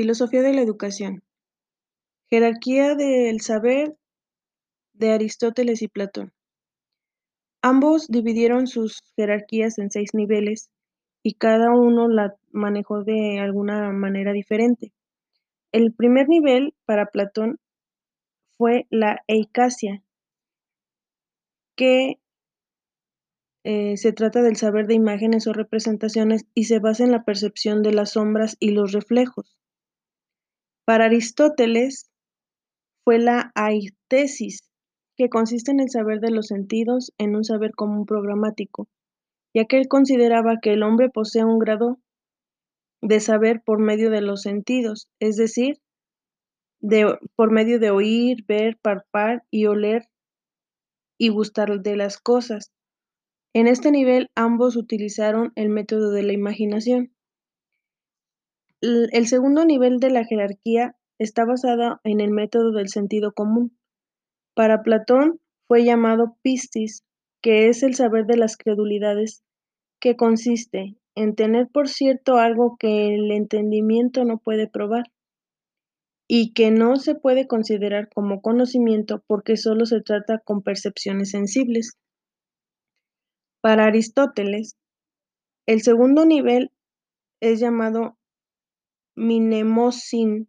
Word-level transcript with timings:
Filosofía 0.00 0.42
de 0.42 0.52
la 0.52 0.60
educación. 0.60 1.24
Jerarquía 2.30 2.94
del 2.94 3.40
saber 3.40 3.96
de 4.92 5.10
Aristóteles 5.10 5.82
y 5.82 5.88
Platón. 5.88 6.32
Ambos 7.62 8.06
dividieron 8.06 8.68
sus 8.68 9.00
jerarquías 9.16 9.76
en 9.80 9.90
seis 9.90 10.10
niveles 10.14 10.70
y 11.24 11.34
cada 11.34 11.72
uno 11.72 12.06
la 12.06 12.36
manejó 12.52 13.02
de 13.02 13.40
alguna 13.40 13.90
manera 13.90 14.32
diferente. 14.32 14.92
El 15.72 15.92
primer 15.92 16.28
nivel 16.28 16.76
para 16.84 17.06
Platón 17.06 17.58
fue 18.56 18.86
la 18.90 19.24
eicasia, 19.26 20.04
que 21.74 22.20
eh, 23.64 23.96
se 23.96 24.12
trata 24.12 24.42
del 24.42 24.54
saber 24.54 24.86
de 24.86 24.94
imágenes 24.94 25.48
o 25.48 25.52
representaciones 25.52 26.46
y 26.54 26.66
se 26.66 26.78
basa 26.78 27.02
en 27.02 27.10
la 27.10 27.24
percepción 27.24 27.82
de 27.82 27.92
las 27.92 28.12
sombras 28.12 28.56
y 28.60 28.70
los 28.70 28.92
reflejos. 28.92 29.57
Para 30.88 31.04
Aristóteles 31.04 32.10
fue 33.04 33.18
la 33.18 33.52
aitesis, 33.54 34.62
que 35.18 35.28
consiste 35.28 35.70
en 35.70 35.80
el 35.80 35.90
saber 35.90 36.18
de 36.20 36.30
los 36.30 36.46
sentidos 36.46 37.12
en 37.18 37.36
un 37.36 37.44
saber 37.44 37.72
común 37.72 38.06
programático, 38.06 38.88
ya 39.54 39.66
que 39.66 39.76
él 39.76 39.86
consideraba 39.86 40.60
que 40.62 40.72
el 40.72 40.82
hombre 40.82 41.10
posee 41.10 41.44
un 41.44 41.58
grado 41.58 41.98
de 43.02 43.20
saber 43.20 43.60
por 43.62 43.80
medio 43.80 44.10
de 44.10 44.22
los 44.22 44.40
sentidos, 44.40 45.10
es 45.20 45.36
decir, 45.36 45.76
de, 46.80 47.18
por 47.36 47.52
medio 47.52 47.78
de 47.78 47.90
oír, 47.90 48.46
ver, 48.46 48.78
palpar 48.80 49.44
y 49.50 49.66
oler 49.66 50.08
y 51.18 51.28
gustar 51.28 51.82
de 51.82 51.96
las 51.96 52.16
cosas. 52.16 52.72
En 53.52 53.66
este 53.66 53.90
nivel 53.90 54.30
ambos 54.34 54.74
utilizaron 54.74 55.52
el 55.54 55.68
método 55.68 56.12
de 56.12 56.22
la 56.22 56.32
imaginación. 56.32 57.12
El 58.80 59.26
segundo 59.26 59.64
nivel 59.64 59.98
de 59.98 60.10
la 60.10 60.24
jerarquía 60.24 60.94
está 61.18 61.44
basado 61.44 62.00
en 62.04 62.20
el 62.20 62.30
método 62.30 62.72
del 62.72 62.88
sentido 62.88 63.32
común. 63.32 63.76
Para 64.54 64.82
Platón 64.82 65.40
fue 65.66 65.84
llamado 65.84 66.36
pistis, 66.42 67.02
que 67.42 67.68
es 67.68 67.82
el 67.82 67.94
saber 67.94 68.26
de 68.26 68.36
las 68.36 68.56
credulidades, 68.56 69.42
que 70.00 70.16
consiste 70.16 70.96
en 71.16 71.34
tener 71.34 71.66
por 71.68 71.88
cierto 71.88 72.36
algo 72.36 72.76
que 72.78 73.14
el 73.14 73.32
entendimiento 73.32 74.24
no 74.24 74.38
puede 74.38 74.68
probar 74.68 75.10
y 76.28 76.52
que 76.52 76.70
no 76.70 76.96
se 76.96 77.16
puede 77.16 77.48
considerar 77.48 78.08
como 78.08 78.42
conocimiento 78.42 79.24
porque 79.26 79.56
solo 79.56 79.86
se 79.86 80.02
trata 80.02 80.38
con 80.38 80.62
percepciones 80.62 81.30
sensibles. 81.30 81.96
Para 83.60 83.86
Aristóteles, 83.86 84.76
el 85.66 85.82
segundo 85.82 86.24
nivel 86.24 86.70
es 87.40 87.58
llamado 87.58 88.17
Mnemosyne, 89.18 90.46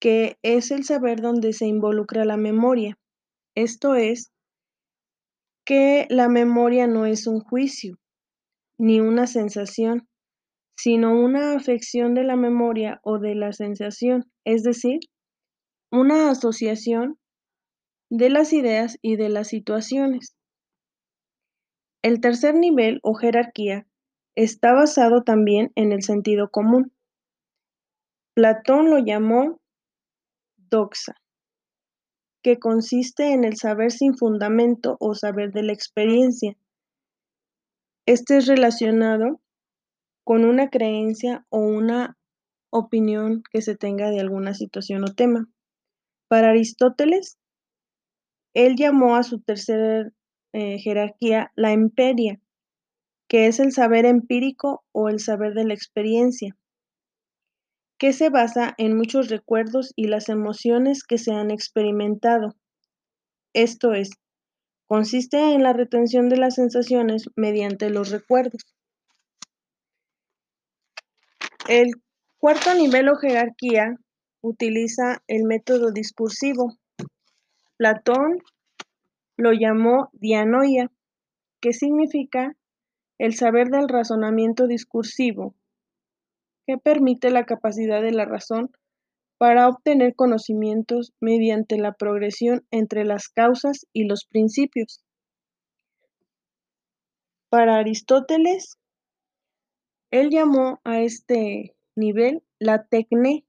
que 0.00 0.36
es 0.42 0.70
el 0.70 0.84
saber 0.84 1.20
donde 1.20 1.52
se 1.52 1.66
involucra 1.66 2.24
la 2.24 2.36
memoria. 2.36 2.98
Esto 3.54 3.94
es, 3.94 4.32
que 5.64 6.06
la 6.10 6.28
memoria 6.28 6.86
no 6.86 7.06
es 7.06 7.26
un 7.26 7.40
juicio 7.40 7.98
ni 8.78 9.00
una 9.00 9.26
sensación, 9.26 10.08
sino 10.76 11.18
una 11.18 11.54
afección 11.54 12.14
de 12.14 12.24
la 12.24 12.36
memoria 12.36 13.00
o 13.02 13.18
de 13.18 13.34
la 13.34 13.52
sensación, 13.52 14.30
es 14.44 14.62
decir, 14.62 15.00
una 15.90 16.30
asociación 16.30 17.18
de 18.10 18.30
las 18.30 18.52
ideas 18.52 18.98
y 19.02 19.16
de 19.16 19.28
las 19.28 19.48
situaciones. 19.48 20.36
El 22.02 22.20
tercer 22.20 22.54
nivel 22.54 23.00
o 23.02 23.14
jerarquía 23.14 23.86
está 24.36 24.72
basado 24.74 25.22
también 25.22 25.72
en 25.74 25.90
el 25.90 26.02
sentido 26.02 26.50
común. 26.50 26.92
Platón 28.36 28.90
lo 28.90 28.98
llamó 28.98 29.62
doxa, 30.58 31.14
que 32.42 32.58
consiste 32.58 33.32
en 33.32 33.44
el 33.44 33.56
saber 33.56 33.90
sin 33.90 34.14
fundamento 34.14 34.98
o 35.00 35.14
saber 35.14 35.52
de 35.52 35.62
la 35.62 35.72
experiencia. 35.72 36.54
Este 38.04 38.36
es 38.36 38.46
relacionado 38.46 39.40
con 40.22 40.44
una 40.44 40.68
creencia 40.68 41.46
o 41.48 41.60
una 41.60 42.18
opinión 42.70 43.42
que 43.50 43.62
se 43.62 43.74
tenga 43.74 44.10
de 44.10 44.20
alguna 44.20 44.52
situación 44.52 45.04
o 45.04 45.14
tema. 45.14 45.48
Para 46.28 46.50
Aristóteles, 46.50 47.38
él 48.52 48.76
llamó 48.76 49.16
a 49.16 49.22
su 49.22 49.40
tercera 49.40 50.12
eh, 50.52 50.78
jerarquía 50.78 51.52
la 51.56 51.72
emperia, 51.72 52.38
que 53.30 53.46
es 53.46 53.60
el 53.60 53.72
saber 53.72 54.04
empírico 54.04 54.84
o 54.92 55.08
el 55.08 55.20
saber 55.20 55.54
de 55.54 55.64
la 55.64 55.72
experiencia 55.72 56.54
que 57.98 58.12
se 58.12 58.28
basa 58.28 58.74
en 58.78 58.96
muchos 58.96 59.28
recuerdos 59.28 59.92
y 59.96 60.08
las 60.08 60.28
emociones 60.28 61.02
que 61.02 61.18
se 61.18 61.32
han 61.32 61.50
experimentado. 61.50 62.54
Esto 63.54 63.94
es, 63.94 64.10
consiste 64.86 65.54
en 65.54 65.62
la 65.62 65.72
retención 65.72 66.28
de 66.28 66.36
las 66.36 66.56
sensaciones 66.56 67.24
mediante 67.36 67.88
los 67.88 68.10
recuerdos. 68.10 68.62
El 71.68 71.92
cuarto 72.38 72.74
nivel 72.74 73.08
o 73.08 73.16
jerarquía 73.16 73.96
utiliza 74.42 75.22
el 75.26 75.44
método 75.44 75.90
discursivo. 75.90 76.76
Platón 77.76 78.38
lo 79.36 79.52
llamó 79.52 80.10
dianoia, 80.12 80.90
que 81.60 81.72
significa 81.72 82.54
el 83.18 83.34
saber 83.34 83.68
del 83.68 83.88
razonamiento 83.88 84.66
discursivo 84.66 85.54
que 86.66 86.78
permite 86.78 87.30
la 87.30 87.44
capacidad 87.44 88.02
de 88.02 88.12
la 88.12 88.24
razón 88.24 88.70
para 89.38 89.68
obtener 89.68 90.14
conocimientos 90.14 91.12
mediante 91.20 91.78
la 91.78 91.92
progresión 91.92 92.66
entre 92.70 93.04
las 93.04 93.28
causas 93.28 93.86
y 93.92 94.04
los 94.04 94.24
principios. 94.24 95.02
Para 97.50 97.76
Aristóteles, 97.76 98.78
él 100.10 100.30
llamó 100.30 100.80
a 100.84 101.00
este 101.00 101.76
nivel 101.94 102.42
la 102.58 102.86
tecné. 102.86 103.44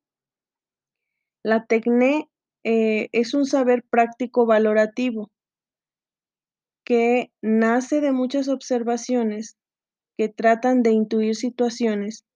La 1.44 1.66
tecné 1.66 2.30
eh, 2.64 3.10
es 3.14 3.34
un 3.34 3.46
saber 3.46 3.84
práctico 3.90 4.46
valorativo 4.46 5.32
que 6.84 7.32
nace 7.42 8.02
de 8.02 8.12
muchas 8.12 8.48
observaciones 8.50 9.58
que 10.18 10.30
tratan 10.30 10.84
de 10.84 10.92
intuir 10.92 11.36
situaciones 11.36 12.27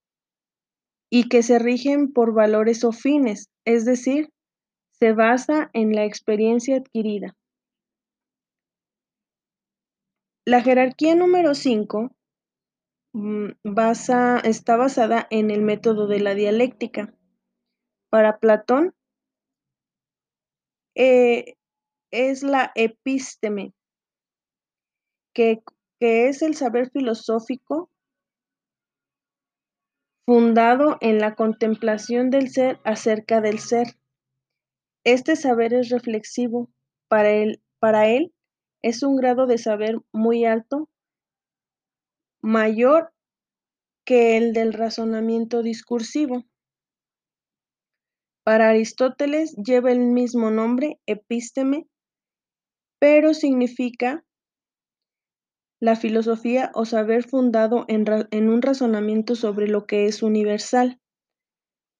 y 1.13 1.27
que 1.27 1.43
se 1.43 1.59
rigen 1.59 2.13
por 2.13 2.33
valores 2.33 2.85
o 2.85 2.93
fines, 2.93 3.49
es 3.65 3.83
decir, 3.85 4.29
se 4.93 5.11
basa 5.11 5.69
en 5.73 5.93
la 5.93 6.05
experiencia 6.05 6.77
adquirida. 6.77 7.35
La 10.45 10.61
jerarquía 10.61 11.13
número 11.15 11.53
5 11.53 12.15
mm, 13.13 13.47
está 14.43 14.77
basada 14.77 15.27
en 15.29 15.51
el 15.51 15.61
método 15.61 16.07
de 16.07 16.21
la 16.21 16.33
dialéctica. 16.33 17.13
Para 18.09 18.39
Platón 18.39 18.95
eh, 20.95 21.55
es 22.11 22.41
la 22.41 22.71
epísteme, 22.75 23.73
que, 25.33 25.61
que 25.99 26.29
es 26.29 26.41
el 26.41 26.55
saber 26.55 26.89
filosófico 26.89 27.90
fundado 30.25 30.97
en 31.01 31.19
la 31.19 31.35
contemplación 31.35 32.29
del 32.29 32.49
ser 32.49 32.79
acerca 32.83 33.41
del 33.41 33.59
ser. 33.59 33.87
Este 35.03 35.35
saber 35.35 35.73
es 35.73 35.89
reflexivo, 35.89 36.69
para 37.07 38.07
él, 38.07 38.33
es 38.81 39.03
un 39.03 39.15
grado 39.15 39.45
de 39.47 39.57
saber 39.57 39.97
muy 40.11 40.45
alto, 40.45 40.89
mayor 42.41 43.11
que 44.05 44.37
el 44.37 44.53
del 44.53 44.73
razonamiento 44.73 45.61
discursivo. 45.61 46.45
Para 48.43 48.69
Aristóteles 48.69 49.55
lleva 49.55 49.91
el 49.91 49.99
mismo 49.99 50.49
nombre, 50.49 50.99
epísteme, 51.05 51.87
pero 52.99 53.33
significa 53.33 54.23
la 55.81 55.95
filosofía 55.95 56.71
o 56.75 56.85
saber 56.85 57.23
fundado 57.23 57.85
en, 57.87 58.49
un 58.49 58.61
razonamiento 58.61 59.35
sobre 59.35 59.67
lo 59.67 59.87
que 59.87 60.05
es 60.05 60.21
universal. 60.21 61.01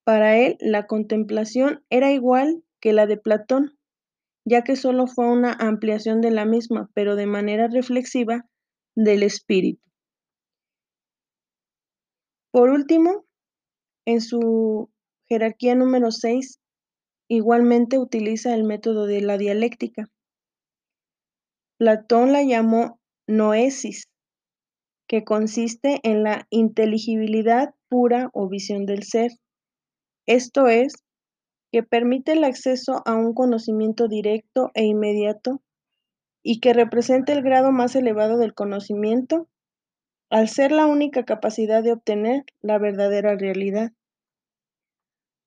Para 0.06 0.38
él, 0.38 0.56
la 0.60 0.86
contemplación 0.86 1.84
era 1.90 2.12
igual 2.12 2.64
que 2.80 2.94
la 2.94 3.08
de 3.08 3.18
Platón, 3.18 3.78
ya 4.46 4.64
que 4.64 4.76
solo 4.76 5.08
fue 5.08 5.28
una 5.28 5.52
ampliación 5.54 6.22
de 6.22 6.30
la 6.30 6.46
misma, 6.46 6.92
pero 6.94 7.16
de 7.16 7.26
manera 7.26 7.68
reflexiva, 7.68 8.46
del 8.96 9.24
espíritu. 9.24 9.82
Por 12.52 12.70
último, 12.70 13.26
en 14.06 14.22
su 14.22 14.92
jerarquía 15.28 15.74
número 15.74 16.12
6, 16.12 16.60
igualmente 17.30 17.98
utiliza 17.98 18.54
el 18.54 18.64
método 18.64 19.08
de 19.08 19.22
la 19.22 19.38
dialéctica. 19.38 20.10
Platón 21.80 22.32
la 22.32 22.44
llamó 22.44 23.01
noesis, 23.28 24.08
que 25.08 25.24
consiste 25.24 26.00
en 26.04 26.24
la 26.24 26.48
inteligibilidad 26.50 27.74
pura 27.90 28.30
o 28.34 28.48
visión 28.48 28.86
del 28.86 29.04
ser. 29.04 29.32
esto 30.26 30.68
es, 30.68 30.94
que 31.72 31.84
permite 31.84 32.34
el 32.34 32.44
acceso 32.44 33.02
a 33.06 33.16
un 33.16 33.34
conocimiento 33.34 34.08
directo 34.08 34.72
e 34.74 34.84
inmediato 34.84 35.62
y 36.44 36.60
que 36.60 36.74
representa 36.74 37.34
el 37.34 37.42
grado 37.44 37.72
más 37.72 37.96
elevado 37.96 38.38
del 38.38 38.54
conocimiento 38.54 39.48
al 40.30 40.48
ser 40.48 40.72
la 40.72 40.86
única 40.86 41.24
capacidad 41.24 41.84
de 41.84 41.92
obtener 41.92 42.44
la 42.62 42.78
verdadera 42.78 43.36
realidad. 43.36 43.92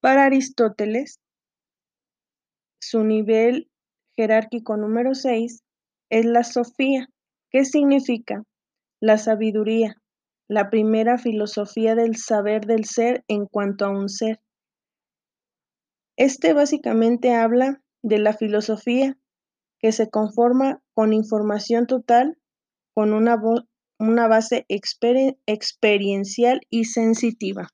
Para 0.00 0.26
Aristóteles, 0.26 1.21
su 2.81 3.03
nivel 3.03 3.71
jerárquico 4.17 4.76
número 4.76 5.15
6 5.15 5.62
es 6.11 6.26
la 6.26 6.44
sofía, 6.44 7.09
que 7.55 7.65
significa 7.65 8.43
la 9.01 9.17
sabiduría, 9.17 9.95
la 10.49 10.71
primera 10.71 11.19
filosofía 11.19 11.95
del 11.95 12.17
saber 12.17 12.67
del 12.67 12.85
ser 12.85 13.23
en 13.29 13.47
cuanto 13.47 13.85
a 13.85 13.91
un 13.91 14.09
ser. 14.09 14.41
Este 16.19 16.53
básicamente 16.53 17.33
habla 17.33 17.81
de 18.03 18.19
la 18.19 18.33
filosofía 18.33 19.17
que 19.79 19.93
se 19.93 20.11
conforma 20.11 20.83
con 20.95 21.12
información 21.12 21.87
total, 21.87 22.37
con 22.93 23.12
una, 23.12 23.41
una 24.00 24.27
base 24.27 24.67
experiencial 25.47 26.61
y 26.71 26.87
sensitiva. 26.87 27.69